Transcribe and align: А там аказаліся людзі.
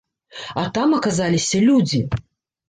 А 0.61 0.63
там 0.77 0.95
аказаліся 0.99 1.61
людзі. 1.69 2.01